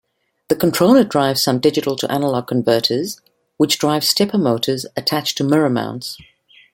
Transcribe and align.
The 0.47 0.55
controller 0.55 1.03
drives 1.03 1.43
some 1.43 1.59
digital-to-analog 1.59 2.47
converters 2.47 3.21
which 3.57 3.77
drive 3.77 4.03
stepper 4.03 4.39
motors 4.39 4.87
attached 4.97 5.37
to 5.37 5.43
mirror 5.43 5.69
mounts. 5.69 6.17